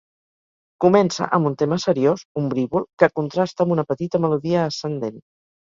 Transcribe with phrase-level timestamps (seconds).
[0.85, 5.25] Comença amb un tema seriós, ombrívol, que contrasta amb una petita melodia ascendent.